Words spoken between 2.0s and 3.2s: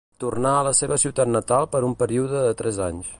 període de tres anys.